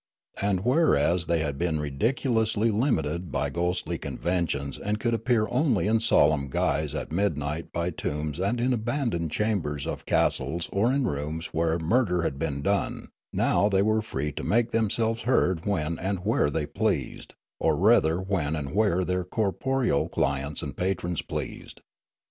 [0.41, 5.99] And, whereas they had been ridiculously limited by ghostly conventions and could appear only in
[5.99, 11.53] solemn guise at midnight by tombs and in abandoned chambers of castles or in rooms
[11.53, 16.25] where murder had been done, now they were free to make themselves heard when and
[16.25, 21.81] where they pleased, or rather when and where their corporeal clients and patrons pleased.